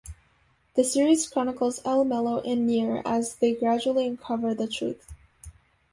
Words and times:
The 0.73 0.83
series 0.83 1.27
chronicles 1.29 1.79
L, 1.85 2.03
Mello, 2.05 2.39
and 2.41 2.65
Near 2.65 3.03
as 3.05 3.35
they 3.35 3.53
gradually 3.53 4.07
uncover 4.07 4.55
the 4.55 4.65
truth. 4.67 5.13